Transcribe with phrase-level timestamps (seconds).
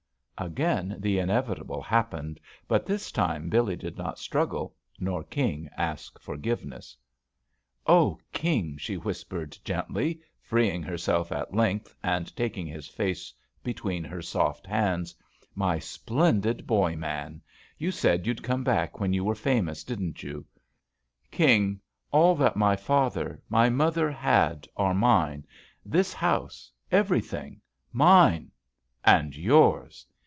[0.37, 6.35] Again the inevitable happened, but this time Billee did not struggle nor King ask for
[6.35, 6.97] giveness.
[6.97, 6.97] JUST
[7.85, 13.31] SWEETHEAI^TS "Oh, Kingl" she whispered gently, freeing herself at length and taking his face
[13.63, 15.13] between her soft hands,
[15.53, 17.39] "my splendid boy man,
[17.77, 20.43] you said you'd come back when you were famous, didn't you?
[21.29, 21.79] King,
[22.09, 25.45] all that my father, my mother had are mine—
[25.95, 27.61] this house— every thing—
[27.93, 28.49] mine
[29.05, 30.03] and yours.